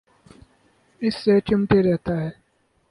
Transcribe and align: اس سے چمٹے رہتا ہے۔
اس 1.01 1.15
سے 1.15 1.39
چمٹے 1.39 1.81
رہتا 1.83 2.13
ہے۔ 2.21 2.29